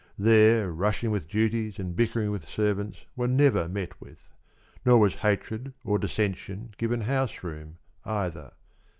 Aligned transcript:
There 0.17 0.71
rushing 0.71 1.11
with 1.11 1.29
duties 1.29 1.77
and 1.77 1.95
bickering 1.95 2.31
with 2.31 2.49
servants 2.49 3.05
were 3.15 3.27
never 3.27 3.69
met 3.69 4.01
with, 4.01 4.27
nor 4.83 4.97
was 4.97 5.13
hatred 5.17 5.73
or 5.83 5.99
dissension 5.99 6.73
given 6.79 7.01
house 7.01 7.43
room, 7.43 7.77
either. 8.03 8.53